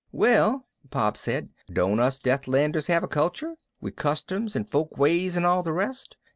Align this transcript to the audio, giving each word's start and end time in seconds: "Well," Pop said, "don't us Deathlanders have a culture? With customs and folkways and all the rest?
"Well," 0.11 0.65
Pop 0.89 1.15
said, 1.15 1.49
"don't 1.71 1.99
us 1.99 2.17
Deathlanders 2.17 2.87
have 2.87 3.03
a 3.03 3.07
culture? 3.07 3.53
With 3.81 3.97
customs 3.97 4.55
and 4.55 4.67
folkways 4.67 5.37
and 5.37 5.45
all 5.45 5.61
the 5.61 5.73
rest? 5.73 6.17